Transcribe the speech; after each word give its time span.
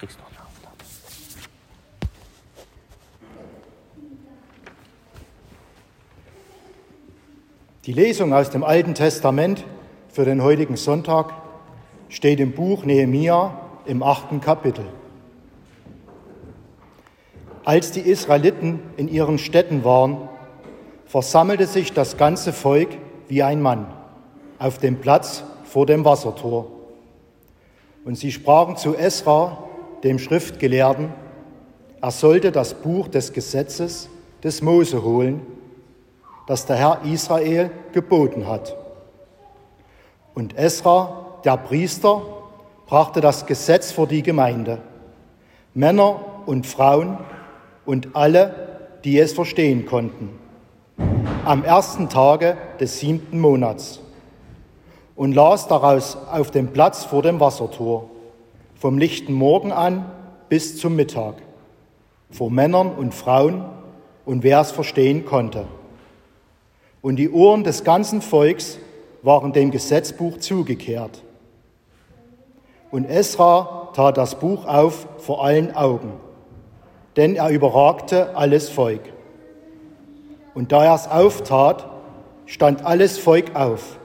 Kriegst 0.00 0.18
noch 0.18 0.28
einen 0.28 0.38
Auftrag. 0.38 0.72
Die 7.84 7.92
Lesung 7.92 8.32
aus 8.32 8.48
dem 8.48 8.64
Alten 8.64 8.94
Testament 8.94 9.66
für 10.08 10.24
den 10.24 10.42
heutigen 10.42 10.78
Sonntag 10.78 11.34
steht 12.08 12.40
im 12.40 12.52
Buch 12.52 12.86
Nehemia 12.86 13.60
im 13.84 14.02
achten 14.02 14.40
Kapitel. 14.40 14.86
Als 17.66 17.92
die 17.92 18.00
Israeliten 18.00 18.80
in 18.96 19.06
ihren 19.06 19.36
Städten 19.36 19.84
waren, 19.84 20.30
versammelte 21.04 21.66
sich 21.66 21.92
das 21.92 22.16
ganze 22.16 22.54
Volk 22.54 22.88
wie 23.28 23.42
ein 23.42 23.60
Mann 23.60 23.92
auf 24.58 24.78
dem 24.78 24.98
Platz 24.98 25.44
vor 25.64 25.84
dem 25.84 26.06
Wassertor. 26.06 26.68
Und 28.06 28.14
sie 28.14 28.32
sprachen 28.32 28.78
zu 28.78 28.96
Esra, 28.96 29.66
dem 30.02 30.18
Schriftgelehrten, 30.18 31.12
er 32.00 32.10
sollte 32.10 32.50
das 32.50 32.74
Buch 32.74 33.08
des 33.08 33.32
Gesetzes 33.32 34.08
des 34.42 34.62
Mose 34.62 35.02
holen, 35.02 35.42
das 36.46 36.66
der 36.66 36.76
Herr 36.76 37.00
Israel 37.04 37.70
geboten 37.92 38.48
hat. 38.48 38.74
Und 40.34 40.56
Esra, 40.56 41.38
der 41.44 41.56
Priester, 41.58 42.22
brachte 42.86 43.20
das 43.20 43.46
Gesetz 43.46 43.92
vor 43.92 44.06
die 44.06 44.22
Gemeinde. 44.22 44.78
Männer 45.74 46.24
und 46.46 46.66
Frauen 46.66 47.18
und 47.84 48.16
alle, 48.16 48.98
die 49.04 49.18
es 49.18 49.32
verstehen 49.32 49.86
konnten. 49.86 50.30
Am 51.44 51.64
ersten 51.64 52.08
Tage 52.08 52.56
des 52.80 52.98
siebten 52.98 53.38
Monats. 53.38 54.00
Und 55.14 55.34
las 55.34 55.68
daraus 55.68 56.16
auf 56.32 56.50
dem 56.50 56.68
Platz 56.68 57.04
vor 57.04 57.22
dem 57.22 57.38
Wassertor, 57.40 58.08
vom 58.80 58.96
lichten 58.96 59.34
Morgen 59.34 59.72
an 59.72 60.10
bis 60.48 60.78
zum 60.78 60.96
Mittag, 60.96 61.34
vor 62.30 62.50
Männern 62.50 62.90
und 62.90 63.12
Frauen 63.14 63.66
und 64.24 64.42
wer 64.42 64.58
es 64.58 64.70
verstehen 64.70 65.26
konnte. 65.26 65.66
Und 67.02 67.16
die 67.16 67.28
Ohren 67.28 67.62
des 67.62 67.84
ganzen 67.84 68.22
Volks 68.22 68.78
waren 69.20 69.52
dem 69.52 69.70
Gesetzbuch 69.70 70.38
zugekehrt. 70.38 71.22
Und 72.90 73.04
Esra 73.04 73.90
tat 73.92 74.16
das 74.16 74.36
Buch 74.36 74.64
auf 74.64 75.06
vor 75.18 75.44
allen 75.44 75.74
Augen, 75.74 76.14
denn 77.16 77.36
er 77.36 77.50
überragte 77.50 78.34
alles 78.34 78.70
Volk. 78.70 79.02
Und 80.54 80.72
da 80.72 80.86
er 80.86 80.94
es 80.94 81.06
auftat, 81.06 81.86
stand 82.46 82.86
alles 82.86 83.18
Volk 83.18 83.54
auf. 83.54 83.98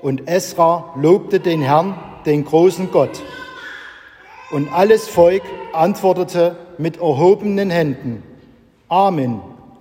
Und 0.00 0.30
Esra 0.30 0.94
lobte 0.96 1.40
den 1.40 1.60
Herrn, 1.60 1.94
den 2.24 2.46
großen 2.46 2.90
Gott. 2.90 3.22
Und 4.50 4.72
alles 4.72 5.08
Volk 5.08 5.42
antwortete 5.72 6.56
mit 6.78 6.96
erhobenen 6.96 7.70
Händen, 7.70 8.22
Amen, 8.88 9.40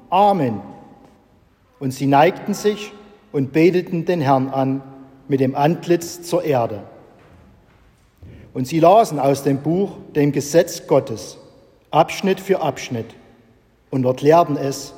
Amen. 0.09 0.61
Und 1.79 1.91
sie 1.91 2.05
neigten 2.05 2.53
sich 2.53 2.91
und 3.31 3.51
beteten 3.51 4.05
den 4.05 4.21
Herrn 4.21 4.49
an 4.49 4.83
mit 5.27 5.39
dem 5.39 5.55
Antlitz 5.55 6.21
zur 6.21 6.43
Erde. 6.43 6.83
Und 8.53 8.67
sie 8.67 8.79
lasen 8.79 9.19
aus 9.19 9.43
dem 9.43 9.59
Buch, 9.59 9.91
dem 10.15 10.31
Gesetz 10.31 10.85
Gottes, 10.87 11.37
Abschnitt 11.91 12.39
für 12.39 12.61
Abschnitt, 12.61 13.15
und 13.89 14.05
erklärten 14.05 14.55
es, 14.55 14.93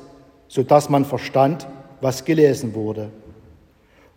sodass 0.48 0.90
man 0.90 1.04
verstand, 1.04 1.66
was 2.02 2.24
gelesen 2.24 2.74
wurde. 2.74 3.10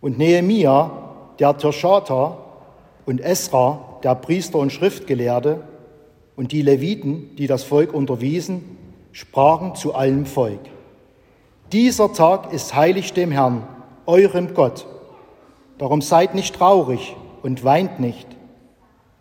Und 0.02 0.18
Nehemia, 0.18 0.90
der 1.38 1.56
Tirschata, 1.56 2.38
und 3.06 3.20
Esra, 3.20 3.95
der 4.06 4.14
Priester 4.14 4.60
und 4.60 4.72
Schriftgelehrte, 4.72 5.64
und 6.36 6.52
die 6.52 6.62
Leviten, 6.62 7.34
die 7.34 7.48
das 7.48 7.64
Volk 7.64 7.92
unterwiesen, 7.92 8.62
sprachen 9.10 9.74
zu 9.74 9.96
allem 9.96 10.26
Volk. 10.26 10.60
Dieser 11.72 12.12
Tag 12.12 12.52
ist 12.52 12.76
heilig 12.76 13.14
dem 13.14 13.32
Herrn, 13.32 13.66
eurem 14.06 14.54
Gott. 14.54 14.86
Darum 15.78 16.02
seid 16.02 16.36
nicht 16.36 16.54
traurig 16.54 17.16
und 17.42 17.64
weint 17.64 17.98
nicht, 17.98 18.28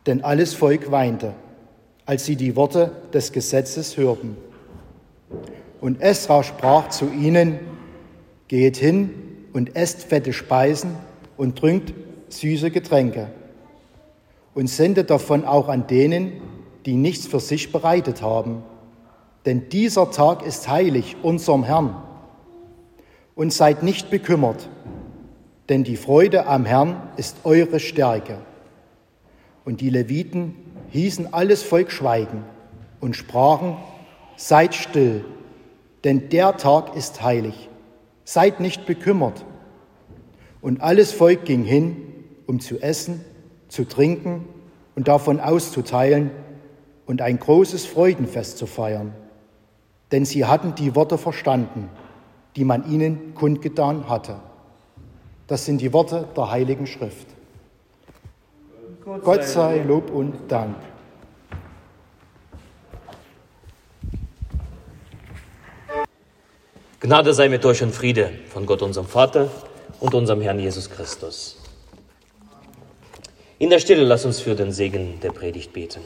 denn 0.06 0.24
alles 0.24 0.54
Volk 0.54 0.92
weinte, 0.92 1.34
als 2.06 2.26
sie 2.26 2.36
die 2.36 2.56
Worte 2.56 2.92
des 3.12 3.32
Gesetzes 3.32 3.98
hörten. 3.98 4.38
Und 5.82 6.00
Esra 6.00 6.44
sprach 6.44 6.90
zu 6.90 7.10
ihnen, 7.10 7.58
geht 8.50 8.78
hin 8.78 9.10
und 9.52 9.76
esst 9.76 10.04
fette 10.04 10.32
Speisen 10.32 10.92
und 11.38 11.58
trinkt 11.58 11.92
süße 12.30 12.70
Getränke 12.70 13.32
und 14.56 14.68
sendet 14.68 15.12
davon 15.12 15.46
auch 15.46 15.68
an 15.68 15.86
denen, 15.86 16.42
die 16.86 16.96
nichts 16.96 17.28
für 17.28 17.40
sich 17.40 17.72
bereitet 17.72 18.24
haben. 18.24 18.64
Denn 19.46 19.70
dieser 19.70 20.10
Tag 20.10 20.44
ist 20.44 20.68
heilig 20.68 21.18
unserem 21.22 21.64
Herrn. 21.64 22.02
Und 23.36 23.52
seid 23.52 23.84
nicht 23.84 24.10
bekümmert, 24.10 24.70
denn 25.68 25.84
die 25.84 25.98
Freude 25.98 26.48
am 26.48 26.66
Herrn 26.66 26.96
ist 27.18 27.36
eure 27.44 27.82
Stärke. 27.82 28.38
Und 29.66 29.82
die 29.82 29.90
Leviten 29.90 30.56
hießen 30.92 31.34
alles 31.34 31.62
Volk 31.62 31.92
schweigen 31.92 32.46
und 33.02 33.18
sprachen, 33.18 33.76
seid 34.38 34.74
still, 34.74 35.26
denn 36.06 36.30
der 36.30 36.56
Tag 36.56 36.96
ist 36.96 37.22
heilig. 37.22 37.70
Seid 38.24 38.62
nicht 38.62 38.86
bekümmert. 38.86 39.44
Und 40.62 40.82
alles 40.82 41.12
Volk 41.12 41.44
ging 41.44 41.64
hin, 41.64 41.98
um 42.48 42.62
zu 42.62 42.80
essen, 42.80 43.20
zu 43.76 43.86
trinken 43.86 44.48
und 44.96 45.08
davon 45.08 45.40
auszuteilen 45.40 46.32
und 47.06 47.22
ein 47.22 47.38
großes 47.38 47.86
Freudenfest 47.86 48.58
zu 48.58 48.66
feiern. 48.66 49.14
Denn 50.12 50.26
sie 50.26 50.46
hatten 50.46 50.76
die 50.76 50.96
Worte 50.96 51.18
verstanden, 51.18 51.90
die 52.56 52.64
man 52.64 52.90
ihnen 52.90 53.36
kundgetan 53.36 54.08
hatte. 54.08 54.38
Das 55.48 55.66
sind 55.66 55.82
die 55.82 55.92
Worte 55.92 56.28
der 56.36 56.50
Heiligen 56.50 56.88
Schrift. 56.88 57.28
Gott 59.24 59.44
sei 59.44 59.84
Lob 59.84 60.10
und 60.10 60.34
Dank. 60.48 60.78
Gnade 67.02 67.34
sei 67.34 67.50
mit 67.50 67.64
euch 67.66 67.84
und 67.84 67.94
Friede 67.94 68.32
von 68.50 68.66
Gott, 68.66 68.82
unserem 68.82 69.06
Vater 69.06 69.50
und 70.00 70.16
unserem 70.16 70.42
Herrn 70.42 70.58
Jesus 70.58 70.90
Christus. 70.90 71.65
In 73.66 73.72
der 73.72 73.80
Stille 73.80 74.04
lass 74.04 74.26
uns 74.26 74.42
für 74.42 74.54
den 74.54 74.72
Segen 74.72 75.20
der 75.22 75.32
Predigt 75.32 75.74
beten. 75.74 76.02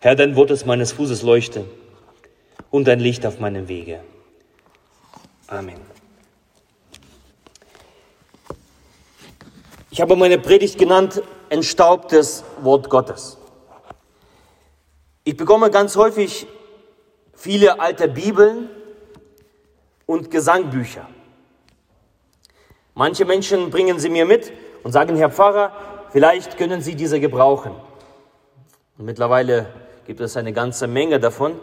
Herr, 0.00 0.14
dein 0.14 0.36
Wort 0.36 0.50
ist 0.50 0.64
meines 0.64 0.92
Fußes 0.92 1.20
Leuchte 1.20 1.66
und 2.70 2.88
dein 2.88 2.98
Licht 2.98 3.26
auf 3.26 3.40
meinem 3.40 3.68
Wege. 3.68 4.00
Amen. 5.48 5.82
Ich 9.90 10.00
habe 10.00 10.16
meine 10.16 10.38
Predigt 10.38 10.78
genannt, 10.78 11.20
entstaubtes 11.50 12.44
Wort 12.60 12.90
Gottes. 12.90 13.38
Ich 15.24 15.36
bekomme 15.36 15.70
ganz 15.70 15.96
häufig 15.96 16.46
viele 17.34 17.80
alte 17.80 18.08
Bibeln 18.08 18.70
und 20.06 20.30
Gesangbücher. 20.30 21.06
Manche 22.94 23.24
Menschen 23.24 23.70
bringen 23.70 23.98
sie 23.98 24.08
mir 24.08 24.26
mit 24.26 24.52
und 24.82 24.92
sagen, 24.92 25.16
Herr 25.16 25.30
Pfarrer, 25.30 25.72
vielleicht 26.10 26.56
können 26.56 26.80
Sie 26.80 26.96
diese 26.96 27.20
gebrauchen. 27.20 27.72
Und 28.96 29.04
mittlerweile 29.04 29.66
gibt 30.06 30.20
es 30.20 30.36
eine 30.36 30.52
ganze 30.52 30.86
Menge 30.86 31.20
davon. 31.20 31.60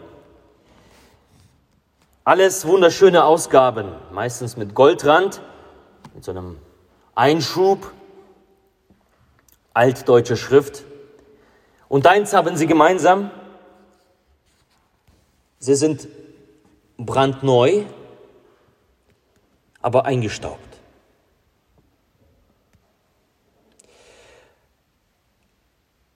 Alles 2.24 2.66
wunderschöne 2.66 3.24
Ausgaben, 3.24 3.92
meistens 4.12 4.56
mit 4.56 4.74
Goldrand, 4.74 5.42
mit 6.14 6.24
so 6.24 6.30
einem 6.30 6.58
Einschub, 7.14 7.92
altdeutsche 9.76 10.36
Schrift. 10.36 10.84
Und 11.88 12.06
eins 12.06 12.32
haben 12.32 12.56
sie 12.56 12.66
gemeinsam, 12.66 13.30
sie 15.58 15.74
sind 15.74 16.08
brandneu, 16.96 17.84
aber 19.82 20.06
eingestaubt. 20.06 20.60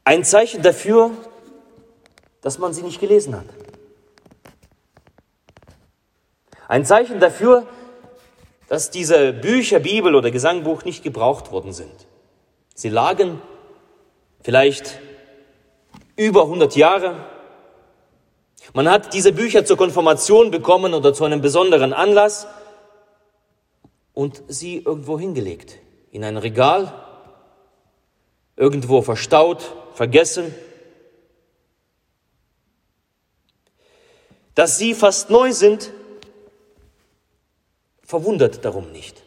Ein 0.05 0.25
Zeichen 0.25 0.63
dafür, 0.63 1.11
dass 2.41 2.59
man 2.59 2.73
sie 2.73 2.83
nicht 2.83 2.99
gelesen 2.99 3.37
hat. 3.37 3.45
Ein 6.67 6.87
Zeichen 6.87 7.21
dafür, 7.21 7.67
dass 8.69 8.91
diese 8.91 9.33
Bücher, 9.33 9.81
Bibel 9.81 10.15
oder 10.15 10.31
Gesangbuch 10.31 10.85
nicht 10.85 11.03
gebraucht 11.05 11.53
worden 11.53 11.73
sind. 11.73 12.07
Sie 12.75 12.89
lagen 12.89 13.43
vielleicht 14.43 15.01
über 16.17 16.43
100 16.43 16.77
Jahre. 16.77 17.27
Man 18.73 18.89
hat 18.89 19.15
diese 19.15 19.33
Bücher 19.33 19.65
zur 19.65 19.77
Konfirmation 19.77 20.51
bekommen 20.51 20.95
oder 20.95 21.13
zu 21.15 21.25
einem 21.25 21.41
besonderen 21.41 21.93
Anlass 21.93 22.47
und 24.13 24.43
sie 24.49 24.79
irgendwo 24.79 25.19
hingelegt. 25.19 25.79
In 26.11 26.25
ein 26.25 26.37
Regal, 26.37 26.93
irgendwo 28.57 29.03
verstaut, 29.03 29.75
vergessen. 29.95 30.55
Dass 34.55 34.77
sie 34.77 34.95
fast 34.95 35.31
neu 35.31 35.53
sind, 35.53 35.93
verwundert 38.03 38.65
darum 38.65 38.93
nicht. 38.93 39.23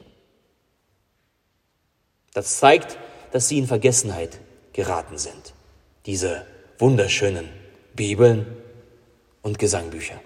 Das 2.34 2.60
zeigt, 2.60 2.98
dass 3.32 3.48
sie 3.48 3.58
in 3.58 3.68
Vergessenheit 3.68 4.40
geraten 4.74 5.18
sind, 5.18 5.54
diese 6.06 6.46
wunderschönen 6.80 7.50
Bibeln 7.96 8.46
und 9.42 9.60
Gesangbücher. 9.60 10.20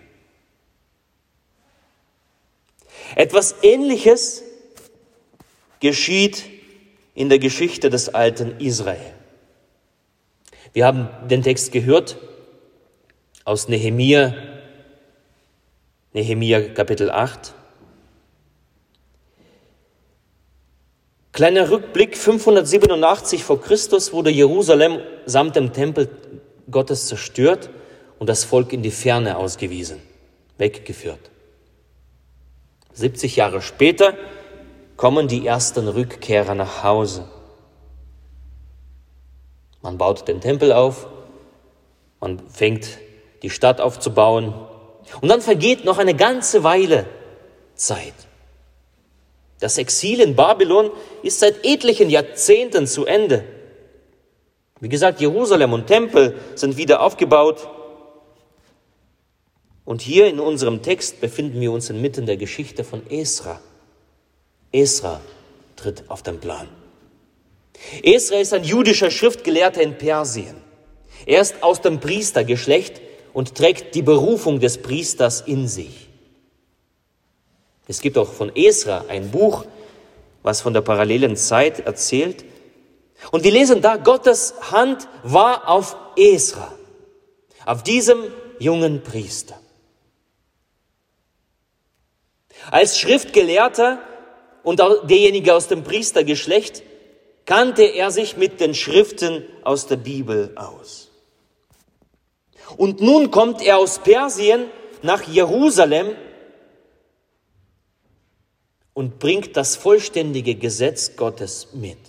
Etwas 3.16 3.56
Ähnliches 3.62 4.44
geschieht 5.80 6.46
in 7.14 7.30
der 7.30 7.40
Geschichte 7.40 7.90
des 7.90 8.10
alten 8.10 8.60
Israel. 8.60 9.14
Wir 10.74 10.86
haben 10.86 11.10
den 11.28 11.42
Text 11.42 11.72
gehört 11.72 12.18
aus 13.44 13.68
Nehemia, 13.68 14.36
Nehemia 16.14 16.70
Kapitel 16.70 17.10
8. 17.10 17.54
Kleiner 21.38 21.70
Rückblick, 21.70 22.18
587 22.18 23.44
vor 23.44 23.62
Christus 23.62 24.12
wurde 24.12 24.32
Jerusalem 24.32 25.02
samt 25.28 25.56
dem 25.56 25.72
Tempel 25.72 26.10
Gottes 26.72 27.06
zerstört 27.06 27.70
und 28.18 28.28
das 28.28 28.44
Volk 28.44 28.74
in 28.74 28.82
die 28.82 28.90
Ferne 28.90 29.38
ausgewiesen, 29.38 30.02
weggeführt. 30.58 31.20
70 32.94 33.36
Jahre 33.36 33.62
später 33.62 34.16
kommen 34.96 35.28
die 35.28 35.46
ersten 35.46 35.88
Rückkehrer 35.88 36.56
nach 36.56 36.82
Hause. 36.82 37.28
Man 39.84 40.00
baut 40.00 40.28
den 40.28 40.42
Tempel 40.42 40.74
auf, 40.74 41.06
man 42.20 42.40
fängt 42.50 42.98
die 43.44 43.52
Stadt 43.52 43.80
aufzubauen 43.80 44.56
und 45.22 45.30
dann 45.30 45.42
vergeht 45.42 45.86
noch 45.86 46.00
eine 46.00 46.16
ganze 46.16 46.64
Weile 46.64 47.06
Zeit. 47.76 48.27
Das 49.60 49.78
Exil 49.78 50.20
in 50.20 50.36
Babylon 50.36 50.92
ist 51.24 51.40
seit 51.40 51.66
etlichen 51.66 52.10
Jahrzehnten 52.10 52.86
zu 52.86 53.06
Ende. 53.06 53.44
Wie 54.80 54.90
gesagt, 54.90 55.20
Jerusalem 55.20 55.74
und 55.74 55.88
Tempel 55.88 56.40
sind 56.56 56.78
wieder 56.78 57.02
aufgebaut. 57.02 57.68
Und 59.86 60.02
hier 60.02 60.28
in 60.28 60.40
unserem 60.40 60.84
Text 60.84 61.22
befinden 61.22 61.60
wir 61.60 61.72
uns 61.72 61.90
inmitten 61.90 62.26
der 62.26 62.38
Geschichte 62.38 62.84
von 62.84 63.02
Esra. 63.10 63.60
Esra 64.72 65.22
tritt 65.76 66.04
auf 66.10 66.22
den 66.22 66.40
Plan. 66.40 66.68
Esra 68.04 68.38
ist 68.38 68.54
ein 68.54 68.64
jüdischer 68.64 69.10
Schriftgelehrter 69.10 69.82
in 69.82 69.98
Persien. 69.98 70.56
Er 71.26 71.42
ist 71.42 71.64
aus 71.64 71.82
dem 71.82 72.00
Priestergeschlecht 72.00 73.02
und 73.34 73.56
trägt 73.56 73.96
die 73.96 74.02
Berufung 74.02 74.60
des 74.60 74.82
Priesters 74.82 75.42
in 75.42 75.68
sich. 75.68 76.07
Es 77.88 78.02
gibt 78.02 78.18
auch 78.18 78.32
von 78.32 78.54
Esra 78.56 79.06
ein 79.08 79.32
Buch, 79.32 79.66
was 80.44 80.62
von 80.62 80.74
der 80.74 80.82
parallelen 80.82 81.38
Zeit 81.38 81.80
erzählt. 81.80 82.44
Und 83.32 83.44
wir 83.44 83.52
lesen 83.52 83.82
da, 83.82 83.98
Gottes 83.98 84.54
Hand 84.72 85.08
war 85.24 85.70
auf 85.70 85.96
Esra, 86.16 86.74
auf 87.66 87.84
diesem 87.84 88.24
jungen 88.60 89.04
Priester. 89.04 89.60
Als 92.70 93.00
Schriftgelehrter 93.00 94.00
und 94.64 94.80
derjenige 95.04 95.54
aus 95.54 95.68
dem 95.68 95.84
Priestergeschlecht 95.84 96.84
kannte 97.46 97.84
er 97.84 98.12
sich 98.12 98.36
mit 98.36 98.60
den 98.60 98.74
Schriften 98.74 99.46
aus 99.64 99.88
der 99.88 99.96
Bibel 99.96 100.52
aus. 100.56 101.12
Und 102.76 103.00
nun 103.00 103.32
kommt 103.32 103.62
er 103.62 103.78
aus 103.78 104.00
Persien 104.00 104.66
nach 105.02 105.24
Jerusalem 105.24 106.16
und 108.98 109.20
bringt 109.20 109.56
das 109.56 109.76
vollständige 109.76 110.56
Gesetz 110.56 111.16
Gottes 111.16 111.68
mit. 111.74 112.00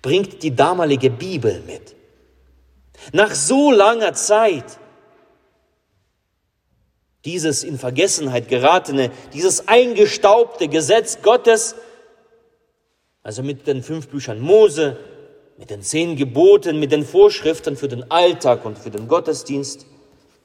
Bringt 0.00 0.44
die 0.44 0.54
damalige 0.54 1.10
Bibel 1.10 1.60
mit. 1.66 1.96
Nach 3.12 3.34
so 3.34 3.72
langer 3.72 4.12
Zeit 4.12 4.78
dieses 7.24 7.64
in 7.64 7.80
Vergessenheit 7.80 8.46
geratene, 8.46 9.10
dieses 9.32 9.66
eingestaubte 9.66 10.68
Gesetz 10.68 11.20
Gottes, 11.20 11.74
also 13.24 13.42
mit 13.42 13.66
den 13.66 13.82
fünf 13.82 14.06
Büchern 14.06 14.38
Mose, 14.38 14.98
mit 15.58 15.70
den 15.70 15.82
zehn 15.82 16.14
Geboten, 16.14 16.78
mit 16.78 16.92
den 16.92 17.04
Vorschriften 17.04 17.76
für 17.76 17.88
den 17.88 18.08
Alltag 18.08 18.64
und 18.64 18.78
für 18.78 18.90
den 18.90 19.08
Gottesdienst, 19.08 19.84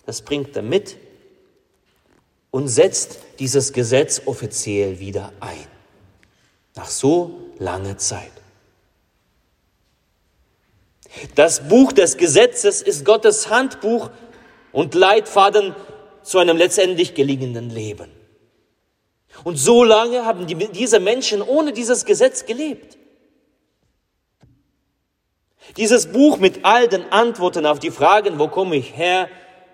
das 0.08 0.24
bringt 0.24 0.56
er 0.56 0.64
mit 0.64 0.98
und 2.56 2.70
setzt 2.70 3.20
dieses 3.40 3.74
Gesetz 3.74 4.22
offiziell 4.28 5.02
wieder 5.02 5.34
ein. 5.42 5.68
Nach 6.76 6.88
so 6.88 7.32
langer 7.60 7.98
Zeit. 7.98 8.32
Das 11.36 11.68
Buch 11.68 11.92
des 11.92 12.16
Gesetzes 12.16 12.82
ist 12.82 13.04
Gottes 13.04 13.50
Handbuch 13.50 14.10
und 14.72 14.96
Leitfaden 14.96 15.76
zu 16.24 16.38
einem 16.40 16.56
letztendlich 16.56 17.14
gelingenden 17.14 17.72
Leben. 17.72 18.10
Und 19.44 19.58
so 19.58 19.84
lange 19.84 20.24
haben 20.24 20.48
die, 20.48 20.56
diese 20.56 21.02
Menschen 21.02 21.42
ohne 21.42 21.74
dieses 21.74 22.06
Gesetz 22.06 22.46
gelebt. 22.46 22.98
Dieses 25.76 26.08
Buch 26.08 26.38
mit 26.38 26.64
all 26.64 26.88
den 26.88 27.12
Antworten 27.12 27.66
auf 27.66 27.80
die 27.80 27.92
Fragen, 27.92 28.40
wo 28.40 28.48
komme 28.48 28.78
ich 28.78 28.96
her, 28.96 29.28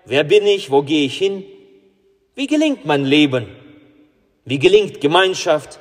wer 0.04 0.24
bin 0.24 0.44
ich, 0.48 0.72
wo 0.72 0.82
gehe 0.82 1.06
ich 1.06 1.16
hin, 1.16 1.44
wie 2.34 2.46
gelingt 2.46 2.84
mein 2.84 3.04
Leben, 3.04 3.46
wie 4.44 4.58
gelingt 4.58 5.00
Gemeinschaft, 5.00 5.78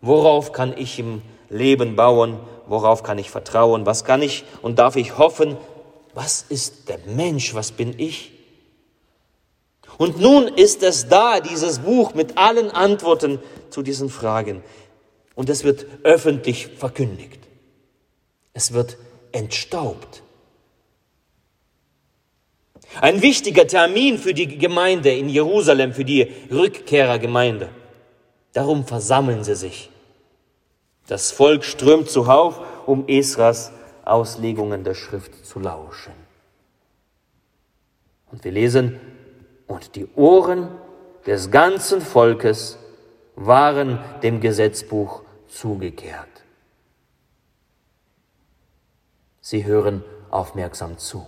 worauf 0.00 0.52
kann 0.52 0.76
ich 0.76 0.98
im 0.98 1.22
Leben 1.48 1.96
bauen, 1.96 2.38
worauf 2.66 3.02
kann 3.02 3.18
ich 3.18 3.30
vertrauen, 3.30 3.86
was 3.86 4.04
kann 4.04 4.22
ich 4.22 4.44
und 4.62 4.78
darf 4.78 4.96
ich 4.96 5.18
hoffen, 5.18 5.56
was 6.14 6.44
ist 6.48 6.88
der 6.88 6.98
Mensch, 7.06 7.54
was 7.54 7.72
bin 7.72 7.98
ich? 7.98 8.32
Und 9.98 10.20
nun 10.20 10.48
ist 10.48 10.82
es 10.82 11.08
da, 11.08 11.40
dieses 11.40 11.80
Buch 11.80 12.14
mit 12.14 12.36
allen 12.36 12.70
Antworten 12.70 13.38
zu 13.70 13.82
diesen 13.82 14.10
Fragen. 14.10 14.62
Und 15.34 15.48
es 15.48 15.64
wird 15.64 15.86
öffentlich 16.02 16.68
verkündigt. 16.68 17.40
Es 18.52 18.72
wird 18.72 18.96
entstaubt. 19.32 20.22
Ein 23.00 23.20
wichtiger 23.22 23.66
Termin 23.66 24.18
für 24.18 24.32
die 24.32 24.58
Gemeinde 24.58 25.10
in 25.10 25.28
Jerusalem, 25.28 25.92
für 25.92 26.04
die 26.04 26.32
Rückkehrergemeinde. 26.50 27.68
Darum 28.52 28.86
versammeln 28.86 29.44
sie 29.44 29.54
sich. 29.54 29.90
Das 31.06 31.30
Volk 31.30 31.64
strömt 31.64 32.10
zuhauf, 32.10 32.60
um 32.86 33.06
Esras 33.06 33.72
Auslegungen 34.04 34.82
der 34.82 34.94
Schrift 34.94 35.44
zu 35.44 35.58
lauschen. 35.58 36.12
Und 38.30 38.44
wir 38.44 38.52
lesen, 38.52 39.00
und 39.66 39.96
die 39.96 40.06
Ohren 40.14 40.68
des 41.26 41.50
ganzen 41.50 42.00
Volkes 42.00 42.78
waren 43.34 43.98
dem 44.22 44.40
Gesetzbuch 44.40 45.22
zugekehrt. 45.48 46.28
Sie 49.40 49.64
hören 49.64 50.04
aufmerksam 50.30 50.98
zu. 50.98 51.26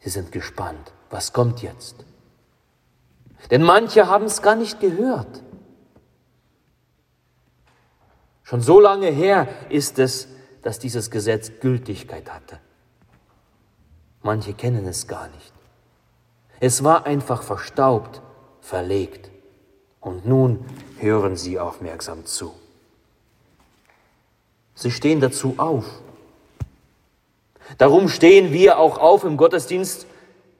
Sie 0.00 0.10
sind 0.10 0.32
gespannt. 0.32 0.92
Was 1.10 1.32
kommt 1.32 1.62
jetzt? 1.62 2.04
Denn 3.50 3.62
manche 3.62 4.06
haben 4.08 4.26
es 4.26 4.42
gar 4.42 4.56
nicht 4.56 4.80
gehört. 4.80 5.42
Schon 8.42 8.60
so 8.60 8.80
lange 8.80 9.08
her 9.08 9.48
ist 9.68 9.98
es, 9.98 10.28
dass 10.62 10.78
dieses 10.78 11.10
Gesetz 11.10 11.52
Gültigkeit 11.60 12.30
hatte. 12.30 12.58
Manche 14.22 14.54
kennen 14.54 14.86
es 14.86 15.06
gar 15.06 15.28
nicht. 15.28 15.52
Es 16.58 16.84
war 16.84 17.06
einfach 17.06 17.42
verstaubt, 17.42 18.20
verlegt. 18.60 19.30
Und 20.00 20.26
nun 20.26 20.64
hören 20.98 21.36
Sie 21.36 21.58
aufmerksam 21.58 22.26
zu. 22.26 22.54
Sie 24.74 24.90
stehen 24.90 25.20
dazu 25.20 25.54
auf. 25.58 25.84
Darum 27.78 28.08
stehen 28.08 28.52
wir 28.52 28.78
auch 28.78 28.98
auf 28.98 29.24
im 29.24 29.36
Gottesdienst, 29.36 30.06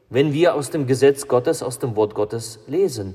wenn 0.08 0.32
wir 0.32 0.54
aus 0.54 0.70
dem 0.70 0.86
Gesetz 0.86 1.28
Gottes, 1.28 1.62
aus 1.62 1.78
dem 1.78 1.96
Wort 1.96 2.14
Gottes 2.14 2.60
lesen. 2.66 3.14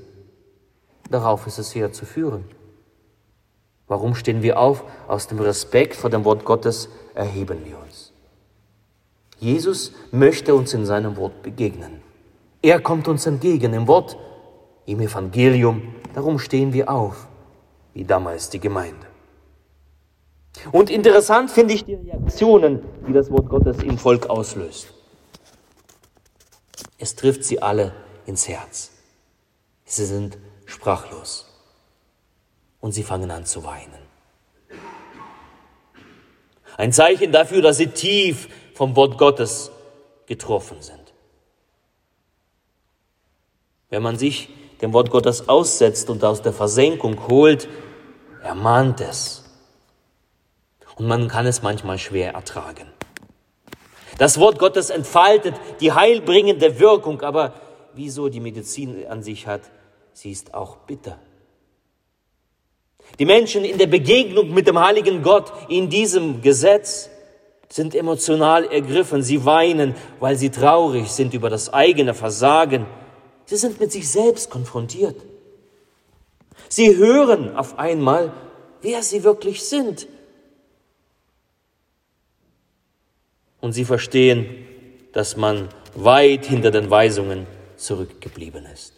Darauf 1.10 1.46
ist 1.46 1.58
es 1.58 1.72
hier 1.72 1.92
zu 1.92 2.04
führen. 2.04 2.44
Warum 3.86 4.14
stehen 4.14 4.42
wir 4.42 4.58
auf? 4.58 4.82
Aus 5.06 5.28
dem 5.28 5.38
Respekt 5.38 5.94
vor 5.94 6.10
dem 6.10 6.24
Wort 6.24 6.44
Gottes 6.44 6.88
erheben 7.14 7.58
wir 7.64 7.78
uns. 7.78 8.12
Jesus 9.38 9.92
möchte 10.10 10.54
uns 10.54 10.74
in 10.74 10.86
seinem 10.86 11.16
Wort 11.16 11.42
begegnen. 11.42 12.02
Er 12.62 12.80
kommt 12.80 13.06
uns 13.06 13.26
entgegen 13.26 13.74
im 13.74 13.86
Wort, 13.86 14.16
im 14.86 15.00
Evangelium. 15.00 15.94
Darum 16.14 16.38
stehen 16.38 16.72
wir 16.72 16.90
auf, 16.90 17.28
wie 17.92 18.04
damals 18.04 18.50
die 18.50 18.60
Gemeinde. 18.60 19.05
Und 20.72 20.90
interessant 20.90 21.50
finde 21.50 21.74
ich 21.74 21.84
die 21.84 21.94
Reaktionen, 21.94 22.82
die 23.06 23.12
das 23.12 23.30
Wort 23.30 23.48
Gottes 23.48 23.82
im 23.82 23.98
Volk 23.98 24.28
auslöst. 24.28 24.92
Es 26.98 27.14
trifft 27.14 27.44
sie 27.44 27.62
alle 27.62 27.92
ins 28.26 28.48
Herz. 28.48 28.90
Sie 29.84 30.04
sind 30.04 30.38
sprachlos 30.64 31.46
und 32.80 32.92
sie 32.92 33.02
fangen 33.02 33.30
an 33.30 33.44
zu 33.44 33.64
weinen. 33.64 34.06
Ein 36.76 36.92
Zeichen 36.92 37.32
dafür, 37.32 37.62
dass 37.62 37.78
sie 37.78 37.88
tief 37.88 38.48
vom 38.74 38.96
Wort 38.96 39.16
Gottes 39.18 39.70
getroffen 40.26 40.82
sind. 40.82 41.14
Wenn 43.88 44.02
man 44.02 44.18
sich 44.18 44.50
dem 44.82 44.92
Wort 44.92 45.10
Gottes 45.10 45.48
aussetzt 45.48 46.10
und 46.10 46.22
aus 46.24 46.42
der 46.42 46.52
Versenkung 46.52 47.28
holt, 47.28 47.68
ermahnt 48.42 49.00
es. 49.00 49.45
Und 50.96 51.06
man 51.06 51.28
kann 51.28 51.46
es 51.46 51.62
manchmal 51.62 51.98
schwer 51.98 52.32
ertragen. 52.32 52.88
Das 54.18 54.40
Wort 54.40 54.58
Gottes 54.58 54.90
entfaltet 54.90 55.54
die 55.80 55.92
heilbringende 55.92 56.80
Wirkung, 56.80 57.20
aber 57.20 57.52
wieso 57.94 58.28
die 58.28 58.40
Medizin 58.40 59.06
an 59.06 59.22
sich 59.22 59.46
hat, 59.46 59.60
sie 60.12 60.32
ist 60.32 60.54
auch 60.54 60.78
bitter. 60.78 61.18
Die 63.18 63.26
Menschen 63.26 63.64
in 63.64 63.78
der 63.78 63.86
Begegnung 63.86 64.52
mit 64.52 64.66
dem 64.66 64.78
heiligen 64.78 65.22
Gott 65.22 65.52
in 65.68 65.88
diesem 65.90 66.40
Gesetz 66.40 67.10
sind 67.68 67.94
emotional 67.94 68.64
ergriffen. 68.64 69.22
Sie 69.22 69.44
weinen, 69.44 69.94
weil 70.18 70.36
sie 70.36 70.50
traurig 70.50 71.10
sind 71.10 71.34
über 71.34 71.50
das 71.50 71.72
eigene 71.72 72.14
Versagen. 72.14 72.86
Sie 73.44 73.56
sind 73.56 73.80
mit 73.80 73.92
sich 73.92 74.10
selbst 74.10 74.50
konfrontiert. 74.50 75.16
Sie 76.68 76.96
hören 76.96 77.56
auf 77.56 77.78
einmal, 77.78 78.32
wer 78.82 79.02
sie 79.02 79.24
wirklich 79.24 79.62
sind. 79.64 80.08
Und 83.60 83.72
sie 83.72 83.84
verstehen, 83.84 84.66
dass 85.12 85.36
man 85.36 85.68
weit 85.94 86.46
hinter 86.46 86.70
den 86.70 86.90
Weisungen 86.90 87.46
zurückgeblieben 87.76 88.66
ist. 88.66 88.92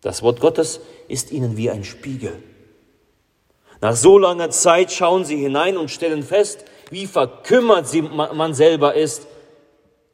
Das 0.00 0.22
Wort 0.22 0.40
Gottes 0.40 0.80
ist 1.08 1.30
ihnen 1.30 1.56
wie 1.56 1.70
ein 1.70 1.84
Spiegel. 1.84 2.42
Nach 3.80 3.96
so 3.96 4.18
langer 4.18 4.50
Zeit 4.50 4.92
schauen 4.92 5.24
sie 5.24 5.36
hinein 5.36 5.76
und 5.76 5.90
stellen 5.90 6.22
fest, 6.22 6.64
wie 6.90 7.06
verkümmert 7.06 7.88
sie, 7.88 8.02
man 8.02 8.54
selber 8.54 8.94
ist. 8.94 9.26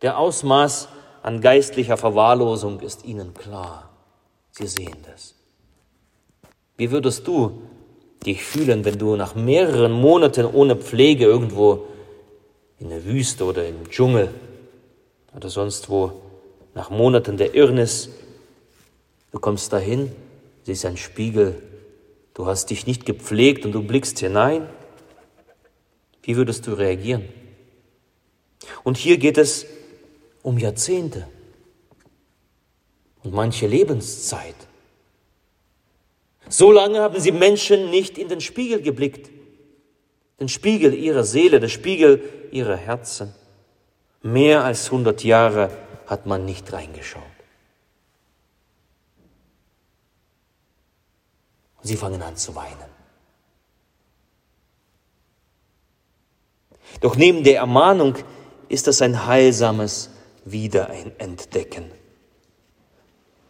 Der 0.00 0.18
Ausmaß 0.18 0.88
an 1.22 1.40
geistlicher 1.40 1.96
Verwahrlosung 1.96 2.80
ist 2.80 3.04
ihnen 3.04 3.34
klar. 3.34 3.90
Sie 4.52 4.66
sehen 4.66 4.96
das. 5.04 5.34
Wie 6.76 6.90
würdest 6.90 7.26
du 7.26 7.62
dich 8.26 8.42
fühlen, 8.44 8.84
wenn 8.84 8.98
du 8.98 9.16
nach 9.16 9.34
mehreren 9.34 9.92
Monaten 9.92 10.46
ohne 10.46 10.76
Pflege 10.76 11.24
irgendwo 11.24 11.84
in 12.78 12.90
der 12.90 13.04
Wüste 13.04 13.44
oder 13.44 13.66
im 13.66 13.88
Dschungel 13.90 14.30
oder 15.36 15.48
sonst 15.48 15.88
wo 15.88 16.12
nach 16.74 16.90
Monaten 16.90 17.36
der 17.36 17.54
Irrnis 17.54 18.10
Du 19.30 19.38
kommst 19.38 19.72
dahin, 19.72 20.10
siehst 20.64 20.86
ein 20.86 20.96
Spiegel, 20.96 21.62
du 22.34 22.46
hast 22.46 22.70
dich 22.70 22.86
nicht 22.86 23.04
gepflegt 23.04 23.64
und 23.64 23.72
du 23.72 23.82
blickst 23.82 24.18
hinein. 24.18 24.68
Wie 26.22 26.36
würdest 26.36 26.66
du 26.66 26.72
reagieren? 26.72 27.24
Und 28.84 28.96
hier 28.96 29.18
geht 29.18 29.38
es 29.38 29.66
um 30.42 30.58
Jahrzehnte 30.58 31.28
und 33.22 33.34
manche 33.34 33.66
Lebenszeit. 33.66 34.54
So 36.48 36.72
lange 36.72 37.00
haben 37.00 37.20
sie 37.20 37.32
Menschen 37.32 37.90
nicht 37.90 38.18
in 38.18 38.28
den 38.28 38.40
Spiegel 38.40 38.80
geblickt, 38.82 39.30
den 40.40 40.48
Spiegel 40.48 40.94
ihrer 40.94 41.24
Seele, 41.24 41.60
den 41.60 41.68
Spiegel 41.68 42.22
ihrer 42.50 42.76
Herzen. 42.76 43.34
Mehr 44.22 44.64
als 44.64 44.90
hundert 44.90 45.24
Jahre 45.24 45.70
hat 46.06 46.26
man 46.26 46.44
nicht 46.44 46.72
reingeschaut. 46.72 47.22
Sie 51.82 51.96
fangen 51.96 52.22
an 52.22 52.36
zu 52.36 52.54
weinen. 52.54 52.98
Doch 57.00 57.16
neben 57.16 57.44
der 57.44 57.58
Ermahnung 57.58 58.16
ist 58.68 58.86
das 58.86 59.02
ein 59.02 59.26
heilsames 59.26 60.10
Wiederentdecken. 60.44 61.90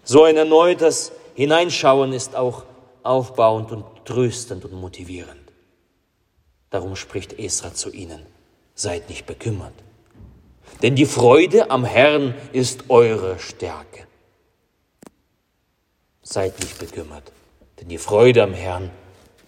So 0.05 0.25
ein 0.25 0.37
erneutes 0.37 1.13
Hineinschauen 1.35 2.13
ist 2.13 2.35
auch 2.35 2.65
aufbauend 3.03 3.73
und 3.73 3.85
tröstend 4.05 4.65
und 4.65 4.73
motivierend. 4.73 5.41
Darum 6.71 6.97
spricht 6.97 7.39
Esra 7.39 7.75
zu 7.75 7.91
ihnen, 7.91 8.27
seid 8.75 9.09
nicht 9.09 9.27
bekümmert. 9.27 9.75
Denn 10.83 10.95
die 10.95 11.07
Freude 11.07 11.71
am 11.71 11.85
Herrn 11.85 12.35
ist 12.53 12.91
eure 12.91 13.39
Stärke. 13.39 14.07
Seid 16.23 16.59
nicht 16.61 16.79
bekümmert 16.79 17.33
denn 17.81 17.89
die 17.89 17.99
Freude 17.99 18.43
am 18.43 18.55
Herrn 18.55 18.91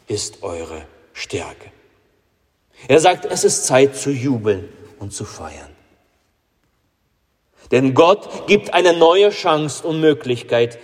ist 0.06 0.42
eure 0.42 0.84
Stärke. 1.12 1.70
Er 2.88 3.00
sagt, 3.00 3.24
es 3.24 3.44
ist 3.44 3.66
Zeit 3.66 3.96
zu 3.96 4.10
jubeln 4.10 4.68
und 4.98 5.12
zu 5.12 5.24
feiern. 5.24 5.70
Denn 7.70 7.94
Gott 7.94 8.46
gibt 8.46 8.72
eine 8.72 8.94
neue 8.94 9.30
Chance 9.30 9.86
und 9.86 10.00
Möglichkeit, 10.00 10.78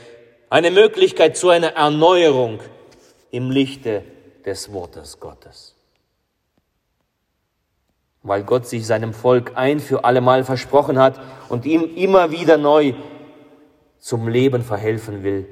eine 0.51 0.71
Möglichkeit 0.71 1.37
zu 1.37 1.51
einer 1.51 1.75
Erneuerung 1.75 2.61
im 3.31 3.51
Lichte 3.51 4.05
des 4.45 4.73
Wortes 4.73 5.21
Gottes. 5.21 5.75
Weil 8.23 8.43
Gott 8.43 8.67
sich 8.67 8.87
seinem 8.87 9.13
Volk 9.13 9.53
ein 9.55 9.81
für 9.81 10.05
allemal 10.05 10.45
versprochen 10.45 10.99
hat 10.99 11.21
und 11.49 11.65
ihm 11.65 11.95
immer 11.97 12.31
wieder 12.31 12.57
neu 12.57 12.95
zum 13.99 14.29
Leben 14.29 14.63
verhelfen 14.63 15.23
will, 15.23 15.49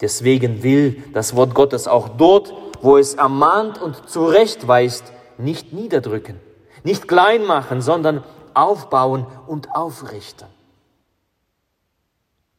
Deswegen 0.00 0.62
will 0.62 1.02
das 1.12 1.36
Wort 1.36 1.54
Gottes 1.54 1.86
auch 1.86 2.08
dort, 2.08 2.52
wo 2.80 2.96
es 2.96 3.14
ermahnt 3.14 3.80
und 3.80 4.08
zurechtweist, 4.08 5.12
nicht 5.36 5.72
niederdrücken, 5.72 6.40
nicht 6.84 7.06
klein 7.06 7.44
machen, 7.44 7.82
sondern 7.82 8.24
aufbauen 8.54 9.26
und 9.46 9.74
aufrichten. 9.74 10.48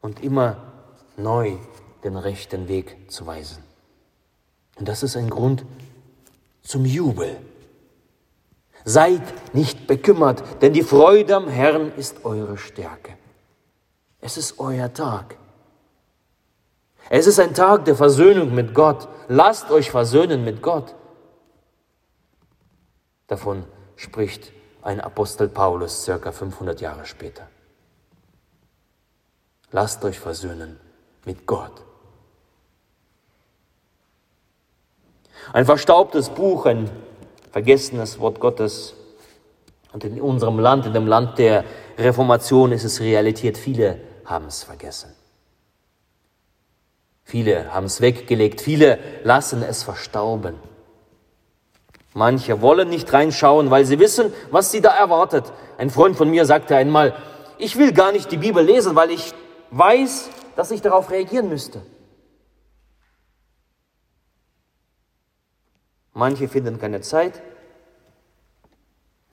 Und 0.02 0.24
immer 0.24 0.58
neu 1.18 1.58
den 2.04 2.18
rechten 2.18 2.68
Weg 2.68 3.12
zu 3.12 3.26
weisen. 3.28 3.64
Und 4.78 4.88
das 4.88 5.04
ist 5.04 5.16
ein 5.16 5.30
Grund 5.30 5.66
zum 6.64 6.86
Jubel. 6.86 7.38
Seid 8.84 9.22
nicht 9.54 9.86
bekümmert, 9.88 10.44
denn 10.62 10.74
die 10.74 10.82
Freude 10.82 11.36
am 11.36 11.48
Herrn 11.48 11.92
ist 11.98 12.26
eure 12.26 12.58
Stärke. 12.58 13.14
Es 14.20 14.38
ist 14.38 14.60
euer 14.60 14.92
Tag. 14.92 15.38
Es 17.10 17.28
ist 17.28 17.40
ein 17.40 17.54
Tag 17.54 17.86
der 17.86 17.96
Versöhnung 17.96 18.56
mit 18.56 18.74
Gott. 18.74 19.08
Lasst 19.28 19.70
euch 19.70 19.92
versöhnen 19.92 20.44
mit 20.44 20.62
Gott. 20.62 20.96
Davon 23.28 23.66
spricht 23.96 24.52
ein 24.82 25.00
Apostel 25.00 25.48
Paulus 25.48 26.04
circa 26.04 26.32
500 26.32 26.82
Jahre 26.82 27.06
später. 27.06 27.48
Lasst 29.72 30.04
euch 30.04 30.20
versöhnen 30.20 30.80
mit 31.26 31.46
Gott. 31.46 31.72
Ein 35.54 35.66
verstaubtes 35.66 36.30
Buch, 36.30 36.66
ein 36.66 36.90
vergessenes 37.52 38.20
Wort 38.20 38.40
Gottes. 38.40 38.96
Und 39.92 40.04
in 40.04 40.22
unserem 40.22 40.60
Land, 40.60 40.86
in 40.86 40.94
dem 40.94 41.08
Land 41.08 41.38
der 41.38 41.66
Reformation 41.98 42.72
ist 42.72 42.86
es 42.86 43.02
Realität. 43.02 43.58
Viele 43.58 44.00
haben 44.26 44.46
es 44.46 44.64
vergessen. 44.64 45.14
Viele 47.24 47.74
haben 47.74 47.86
es 47.86 48.02
weggelegt, 48.02 48.62
viele 48.62 49.00
lassen 49.24 49.64
es 49.64 49.84
verstauben. 49.84 50.56
Manche 52.14 52.62
wollen 52.62 52.90
nicht 52.90 53.12
reinschauen, 53.14 53.72
weil 53.72 53.86
sie 53.86 54.00
wissen, 54.00 54.34
was 54.50 54.72
sie 54.72 54.82
da 54.82 54.90
erwartet. 54.90 55.46
Ein 55.78 55.90
Freund 55.90 56.18
von 56.18 56.30
mir 56.30 56.46
sagte 56.46 56.76
einmal, 56.76 57.16
ich 57.58 57.78
will 57.78 57.94
gar 57.94 58.12
nicht 58.12 58.32
die 58.32 58.38
Bibel 58.38 58.66
lesen, 58.66 58.96
weil 58.96 59.12
ich 59.12 59.34
weiß, 59.72 60.30
dass 60.56 60.72
ich 60.72 60.82
darauf 60.82 61.10
reagieren 61.10 61.50
müsste. 61.50 61.82
Manche 66.14 66.48
finden 66.48 66.78
keine 66.80 67.02
Zeit, 67.02 67.42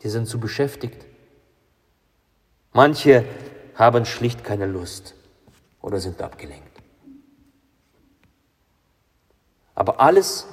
die 0.03 0.09
sind 0.09 0.27
zu 0.27 0.39
beschäftigt. 0.39 1.05
Manche 2.73 3.25
haben 3.75 4.07
schlicht 4.07 4.45
keine 4.45 4.67
Lust 4.67 5.15
oder 5.83 5.99
sind 5.99 6.23
abgelenkt. 6.23 6.79
Aber 9.75 10.01
alles 10.01 10.47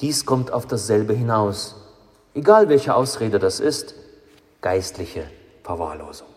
dies 0.00 0.26
kommt 0.26 0.50
auf 0.50 0.66
dasselbe 0.66 1.14
hinaus. 1.14 1.76
egal 2.34 2.68
welche 2.68 2.94
Ausrede 2.94 3.38
das 3.38 3.60
ist, 3.60 3.94
geistliche 4.60 5.30
Verwahrlosung. 5.62 6.35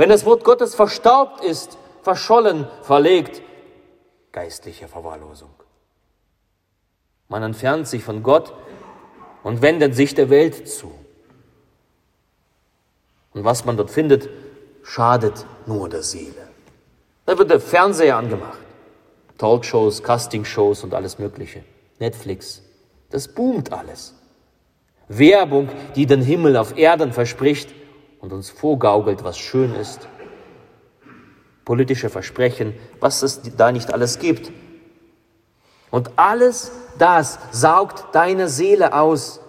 Wenn 0.00 0.08
das 0.08 0.24
Wort 0.24 0.44
Gottes 0.44 0.74
verstaubt 0.74 1.44
ist, 1.44 1.76
verschollen, 2.00 2.66
verlegt, 2.80 3.42
geistliche 4.32 4.88
Verwahrlosung. 4.88 5.50
Man 7.28 7.42
entfernt 7.42 7.86
sich 7.86 8.02
von 8.02 8.22
Gott 8.22 8.54
und 9.42 9.60
wendet 9.60 9.94
sich 9.94 10.14
der 10.14 10.30
Welt 10.30 10.66
zu. 10.70 10.90
Und 13.34 13.44
was 13.44 13.66
man 13.66 13.76
dort 13.76 13.90
findet, 13.90 14.30
schadet 14.82 15.44
nur 15.66 15.90
der 15.90 16.02
Seele. 16.02 16.48
Da 17.26 17.36
wird 17.36 17.50
der 17.50 17.60
Fernseher 17.60 18.16
angemacht. 18.16 18.58
Talkshows, 19.36 20.02
Castingshows 20.02 20.82
und 20.82 20.94
alles 20.94 21.18
Mögliche. 21.18 21.62
Netflix. 21.98 22.62
Das 23.10 23.28
boomt 23.28 23.70
alles. 23.70 24.14
Werbung, 25.08 25.68
die 25.94 26.06
den 26.06 26.22
Himmel 26.22 26.56
auf 26.56 26.78
Erden 26.78 27.12
verspricht 27.12 27.68
und 28.20 28.32
uns 28.32 28.50
vorgaukelt, 28.50 29.24
was 29.24 29.38
schön 29.38 29.74
ist. 29.74 30.08
Politische 31.64 32.10
Versprechen, 32.10 32.74
was 33.00 33.22
es 33.22 33.40
da 33.56 33.72
nicht 33.72 33.92
alles 33.92 34.18
gibt. 34.18 34.50
Und 35.90 36.10
alles 36.16 36.72
das 36.98 37.38
saugt 37.50 38.14
deine 38.14 38.48
Seele 38.48 38.94
aus, 38.94 39.40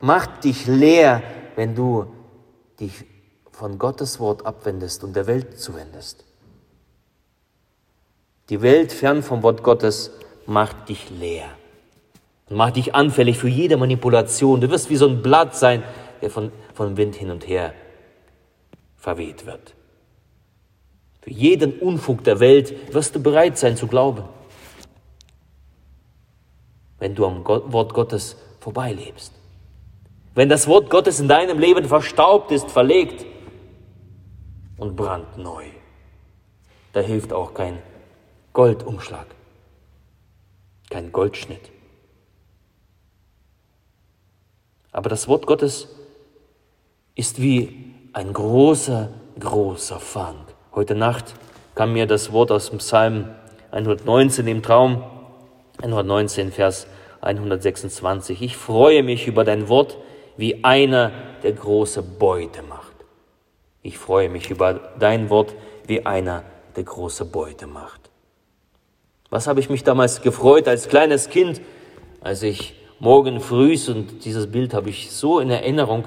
macht 0.00 0.44
dich 0.44 0.66
leer, 0.66 1.22
wenn 1.56 1.74
du 1.74 2.06
dich 2.80 3.04
von 3.50 3.78
Gottes 3.78 4.20
Wort 4.20 4.46
abwendest 4.46 5.04
und 5.04 5.14
der 5.14 5.26
Welt 5.26 5.58
zuwendest. 5.58 6.24
Die 8.48 8.62
Welt 8.62 8.92
fern 8.92 9.22
vom 9.22 9.42
Wort 9.42 9.62
Gottes 9.62 10.12
macht 10.46 10.88
dich 10.88 11.10
leer 11.10 11.48
und 12.48 12.56
macht 12.56 12.76
dich 12.76 12.94
anfällig 12.94 13.36
für 13.36 13.48
jede 13.48 13.76
Manipulation. 13.76 14.60
Du 14.60 14.70
wirst 14.70 14.88
wie 14.88 14.96
so 14.96 15.06
ein 15.06 15.20
Blatt 15.20 15.54
sein, 15.54 15.82
der 16.22 16.30
von, 16.30 16.52
vom 16.72 16.96
Wind 16.96 17.14
hin 17.16 17.30
und 17.30 17.46
her 17.46 17.74
verweht 18.98 19.46
wird. 19.46 19.74
Für 21.22 21.30
jeden 21.30 21.78
Unfug 21.78 22.24
der 22.24 22.40
Welt 22.40 22.92
wirst 22.92 23.14
du 23.14 23.20
bereit 23.20 23.56
sein 23.56 23.76
zu 23.76 23.86
glauben, 23.86 24.24
wenn 26.98 27.14
du 27.14 27.24
am 27.26 27.44
Wort 27.46 27.94
Gottes 27.94 28.36
vorbeilebst. 28.60 29.32
Wenn 30.34 30.48
das 30.48 30.66
Wort 30.66 30.90
Gottes 30.90 31.20
in 31.20 31.28
deinem 31.28 31.58
Leben 31.58 31.84
verstaubt 31.84 32.52
ist, 32.52 32.70
verlegt 32.70 33.24
und 34.76 34.94
brandneu, 34.96 35.64
da 36.92 37.00
hilft 37.00 37.32
auch 37.32 37.54
kein 37.54 37.82
Goldumschlag, 38.52 39.26
kein 40.90 41.12
Goldschnitt. 41.12 41.70
Aber 44.92 45.08
das 45.08 45.28
Wort 45.28 45.46
Gottes 45.46 45.88
ist 47.14 47.40
wie 47.40 47.87
ein 48.18 48.32
großer, 48.32 49.10
großer 49.38 50.00
Fang. 50.00 50.34
Heute 50.74 50.96
Nacht 50.96 51.34
kam 51.76 51.92
mir 51.92 52.04
das 52.04 52.32
Wort 52.32 52.50
aus 52.50 52.70
dem 52.70 52.78
Psalm 52.78 53.28
119 53.70 54.44
im 54.48 54.60
Traum, 54.60 55.04
119 55.80 56.50
Vers 56.50 56.88
126. 57.20 58.42
Ich 58.42 58.56
freue 58.56 59.04
mich 59.04 59.28
über 59.28 59.44
dein 59.44 59.68
Wort, 59.68 59.98
wie 60.36 60.64
einer, 60.64 61.12
der 61.44 61.52
große 61.52 62.02
Beute 62.02 62.62
macht. 62.62 62.92
Ich 63.82 63.98
freue 63.98 64.28
mich 64.28 64.50
über 64.50 64.74
dein 64.98 65.30
Wort, 65.30 65.54
wie 65.86 66.04
einer, 66.04 66.42
der 66.74 66.82
große 66.82 67.24
Beute 67.24 67.68
macht. 67.68 68.10
Was 69.30 69.46
habe 69.46 69.60
ich 69.60 69.70
mich 69.70 69.84
damals 69.84 70.22
gefreut 70.22 70.66
als 70.66 70.88
kleines 70.88 71.30
Kind, 71.30 71.60
als 72.20 72.42
ich 72.42 72.74
morgen 72.98 73.38
früh, 73.38 73.78
und 73.86 74.24
dieses 74.24 74.50
Bild 74.50 74.74
habe 74.74 74.90
ich 74.90 75.12
so 75.12 75.38
in 75.38 75.50
Erinnerung, 75.50 76.02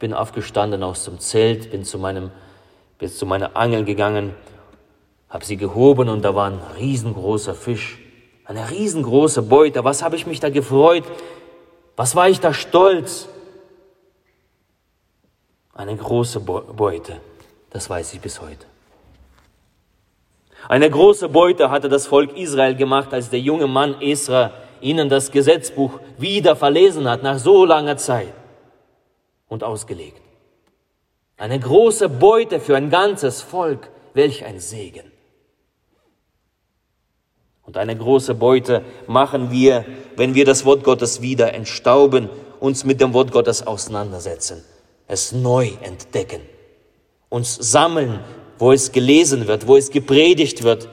bin 0.00 0.14
aufgestanden 0.14 0.82
aus 0.82 1.04
dem 1.04 1.20
Zelt, 1.20 1.70
bin 1.70 1.84
zu 1.84 1.98
meinem, 1.98 2.30
bin 2.98 3.08
zu 3.08 3.26
meiner 3.26 3.54
Angel 3.54 3.84
gegangen, 3.84 4.34
habe 5.28 5.44
sie 5.44 5.56
gehoben 5.56 6.08
und 6.08 6.22
da 6.22 6.34
war 6.34 6.50
ein 6.50 6.58
riesengroßer 6.76 7.54
Fisch, 7.54 7.98
eine 8.44 8.70
riesengroße 8.70 9.42
Beute. 9.42 9.84
Was 9.84 10.02
habe 10.02 10.16
ich 10.16 10.26
mich 10.26 10.40
da 10.40 10.50
gefreut? 10.50 11.04
Was 11.96 12.16
war 12.16 12.28
ich 12.28 12.40
da 12.40 12.52
stolz? 12.52 13.28
Eine 15.74 15.94
große 15.94 16.40
Beute, 16.40 17.20
das 17.70 17.88
weiß 17.88 18.14
ich 18.14 18.20
bis 18.20 18.40
heute. 18.40 18.66
Eine 20.68 20.90
große 20.90 21.28
Beute 21.28 21.70
hatte 21.70 21.88
das 21.88 22.06
Volk 22.06 22.36
Israel 22.36 22.74
gemacht, 22.74 23.12
als 23.12 23.30
der 23.30 23.40
junge 23.40 23.66
Mann 23.66 24.00
Esra 24.00 24.52
ihnen 24.80 25.08
das 25.08 25.30
Gesetzbuch 25.30 26.00
wieder 26.18 26.56
verlesen 26.56 27.08
hat, 27.08 27.22
nach 27.22 27.38
so 27.38 27.64
langer 27.64 27.98
Zeit 27.98 28.32
und 29.50 29.62
ausgelegt. 29.62 30.22
Eine 31.36 31.60
große 31.60 32.08
Beute 32.08 32.58
für 32.58 32.74
ein 32.74 32.88
ganzes 32.88 33.42
Volk, 33.42 33.90
welch 34.14 34.46
ein 34.46 34.58
Segen. 34.58 35.12
Und 37.66 37.76
eine 37.76 37.94
große 37.94 38.34
Beute 38.34 38.82
machen 39.06 39.50
wir, 39.50 39.84
wenn 40.16 40.34
wir 40.34 40.46
das 40.46 40.64
Wort 40.64 40.84
Gottes 40.84 41.20
wieder 41.20 41.52
entstauben, 41.52 42.30
uns 42.60 42.84
mit 42.84 43.02
dem 43.02 43.12
Wort 43.12 43.30
Gottes 43.30 43.66
auseinandersetzen, 43.66 44.64
es 45.06 45.32
neu 45.32 45.72
entdecken, 45.82 46.40
uns 47.28 47.56
sammeln 47.56 48.20
wo 48.60 48.72
es 48.72 48.92
gelesen 48.92 49.48
wird, 49.48 49.66
wo 49.66 49.76
es 49.76 49.90
gepredigt 49.90 50.62
wird, 50.62 50.88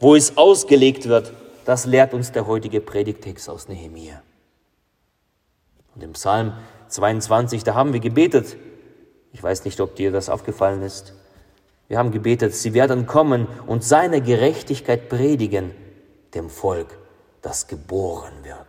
wo 0.00 0.16
es 0.16 0.36
ausgelegt 0.36 1.08
wird. 1.08 1.32
Das 1.64 1.86
lehrt 1.86 2.12
uns 2.12 2.32
der 2.32 2.48
heutige 2.48 2.80
Predigtext 2.80 3.48
aus 3.48 3.68
Nehemiah. 3.68 4.20
Und 5.94 6.02
im 6.02 6.12
Psalm 6.14 6.54
22, 6.92 7.64
da 7.64 7.74
haben 7.74 7.92
wir 7.92 8.00
gebetet. 8.00 8.56
Ich 9.32 9.42
weiß 9.42 9.64
nicht, 9.64 9.80
ob 9.80 9.96
dir 9.96 10.12
das 10.12 10.28
aufgefallen 10.28 10.82
ist. 10.82 11.14
Wir 11.88 11.98
haben 11.98 12.10
gebetet, 12.10 12.54
sie 12.54 12.74
werden 12.74 13.06
kommen 13.06 13.46
und 13.66 13.84
seine 13.84 14.20
Gerechtigkeit 14.20 15.08
predigen 15.08 15.72
dem 16.34 16.48
Volk, 16.48 16.98
das 17.42 17.66
geboren 17.66 18.32
wird. 18.42 18.66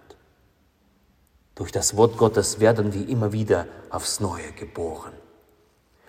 Durch 1.56 1.72
das 1.72 1.96
Wort 1.96 2.18
Gottes 2.18 2.60
werden 2.60 2.94
wir 2.94 3.08
immer 3.08 3.32
wieder 3.32 3.68
aufs 3.90 4.20
Neue 4.20 4.52
geboren. 4.54 5.14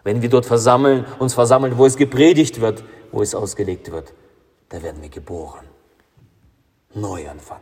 Wenn 0.02 0.22
wir 0.22 0.28
dort 0.28 0.46
versammeln, 0.46 1.04
uns 1.18 1.34
versammeln, 1.34 1.78
wo 1.78 1.86
es 1.86 1.96
gepredigt 1.96 2.60
wird, 2.60 2.84
wo 3.12 3.22
es 3.22 3.34
ausgelegt 3.34 3.90
wird, 3.90 4.12
da 4.68 4.82
werden 4.82 5.00
wir 5.02 5.08
geboren. 5.08 5.66
Neuanfang. 6.94 7.60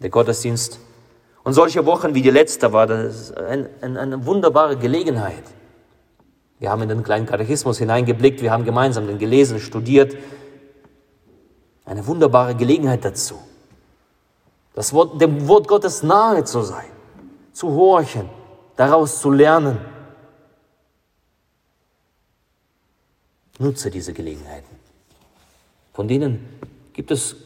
Der 0.00 0.10
Gottesdienst 0.10 0.78
und 1.44 1.52
solche 1.52 1.86
Wochen 1.86 2.14
wie 2.14 2.22
die 2.22 2.30
letzte 2.30 2.72
war 2.72 2.86
das 2.86 3.32
ein, 3.32 3.68
ein, 3.80 3.96
eine 3.96 4.26
wunderbare 4.26 4.76
Gelegenheit. 4.76 5.44
Wir 6.58 6.70
haben 6.70 6.82
in 6.82 6.88
den 6.88 7.02
kleinen 7.02 7.26
Katechismus 7.26 7.78
hineingeblickt, 7.78 8.42
wir 8.42 8.50
haben 8.50 8.64
gemeinsam 8.64 9.06
den 9.06 9.18
gelesen, 9.18 9.60
studiert. 9.60 10.16
Eine 11.84 12.06
wunderbare 12.06 12.54
Gelegenheit 12.54 13.04
dazu, 13.04 13.36
das 14.74 14.92
Wort, 14.92 15.20
dem 15.20 15.48
Wort 15.48 15.66
Gottes 15.66 16.02
nahe 16.02 16.44
zu 16.44 16.60
sein, 16.62 16.90
zu 17.52 17.70
horchen, 17.70 18.28
daraus 18.76 19.20
zu 19.20 19.30
lernen. 19.30 19.78
Nutze 23.58 23.90
diese 23.90 24.12
Gelegenheiten. 24.12 24.68
Von 25.94 26.06
denen 26.06 26.60
gibt 26.92 27.10
es 27.10 27.36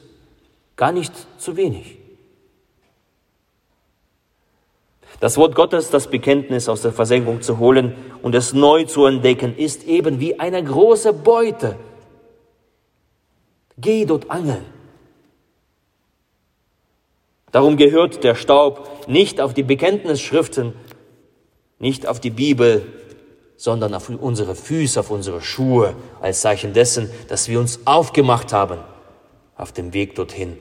gar 0.76 0.92
nicht 0.92 1.14
zu 1.38 1.56
wenig. 1.56 2.01
Das 5.20 5.36
Wort 5.36 5.54
Gottes, 5.54 5.90
das 5.90 6.08
Bekenntnis 6.08 6.68
aus 6.68 6.82
der 6.82 6.92
Versenkung 6.92 7.42
zu 7.42 7.58
holen 7.58 7.94
und 8.22 8.34
es 8.34 8.52
neu 8.52 8.84
zu 8.84 9.06
entdecken, 9.06 9.56
ist 9.56 9.84
eben 9.84 10.20
wie 10.20 10.40
eine 10.40 10.62
große 10.62 11.12
Beute. 11.12 11.76
Geh 13.78 14.04
dort 14.04 14.30
angeln. 14.30 14.64
Darum 17.50 17.76
gehört 17.76 18.24
der 18.24 18.34
Staub 18.34 19.06
nicht 19.06 19.40
auf 19.40 19.54
die 19.54 19.62
Bekenntnisschriften, 19.62 20.72
nicht 21.78 22.06
auf 22.06 22.18
die 22.18 22.30
Bibel, 22.30 22.86
sondern 23.56 23.94
auf 23.94 24.08
unsere 24.08 24.54
Füße, 24.54 24.98
auf 24.98 25.10
unsere 25.10 25.40
Schuhe, 25.40 25.94
als 26.20 26.40
Zeichen 26.40 26.72
dessen, 26.72 27.10
dass 27.28 27.48
wir 27.48 27.60
uns 27.60 27.80
aufgemacht 27.84 28.52
haben 28.52 28.78
auf 29.56 29.70
dem 29.72 29.92
Weg 29.92 30.14
dorthin, 30.14 30.58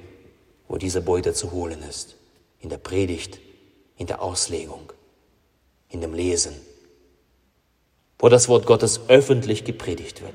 wo 0.67 0.77
diese 0.77 1.01
Beute 1.01 1.33
zu 1.33 1.51
holen 1.51 1.79
ist. 1.89 2.17
In 2.59 2.69
der 2.69 2.77
Predigt, 2.77 3.39
in 4.01 4.07
der 4.07 4.19
Auslegung, 4.23 4.91
in 5.89 6.01
dem 6.01 6.15
Lesen, 6.15 6.55
wo 8.17 8.29
das 8.29 8.49
Wort 8.49 8.65
Gottes 8.65 8.99
öffentlich 9.09 9.63
gepredigt 9.63 10.23
wird, 10.23 10.33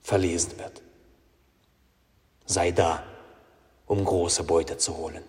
verlesen 0.00 0.58
wird. 0.58 0.80
Sei 2.46 2.70
da, 2.70 3.02
um 3.84 4.02
große 4.02 4.44
Beute 4.44 4.78
zu 4.78 4.96
holen. 4.96 5.22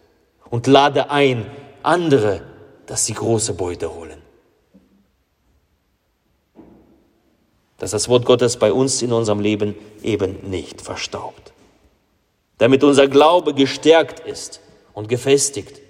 Und 0.49 0.65
lade 0.65 1.09
ein 1.09 1.51
andere, 1.83 2.41
dass 2.85 3.05
sie 3.05 3.15
große 3.15 3.53
Beute 3.53 3.93
holen. 3.93 4.21
dass 7.79 7.91
das 7.91 8.07
Wort 8.07 8.25
Gottes 8.25 8.57
bei 8.57 8.71
uns 8.71 9.01
in 9.01 9.11
unserem 9.11 9.39
Leben 9.39 9.73
eben 10.03 10.51
nicht 10.51 10.83
verstaubt. 10.83 11.51
Damit 12.59 12.83
unser 12.83 13.07
Glaube 13.07 13.55
gestärkt 13.55 14.19
ist 14.19 14.61
und 14.93 15.09
gefestigt 15.09 15.80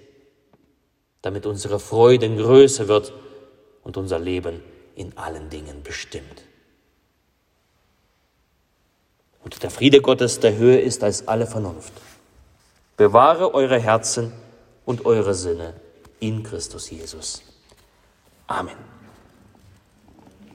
damit 1.21 1.45
unsere 1.45 1.79
Freude 1.79 2.33
größer 2.35 2.87
wird 2.87 3.13
und 3.83 3.97
unser 3.97 4.19
Leben 4.19 4.61
in 4.95 5.17
allen 5.17 5.49
Dingen 5.49 5.83
bestimmt. 5.83 6.43
Und 9.43 9.63
der 9.63 9.71
Friede 9.71 10.01
Gottes, 10.01 10.39
der 10.39 10.55
höher 10.55 10.81
ist 10.81 11.03
als 11.03 11.27
alle 11.27 11.47
Vernunft, 11.47 11.93
bewahre 12.97 13.53
eure 13.53 13.79
Herzen 13.79 14.31
und 14.85 15.05
eure 15.05 15.33
Sinne 15.33 15.73
in 16.19 16.43
Christus 16.43 16.89
Jesus. 16.89 17.41
Amen. 18.47 19.00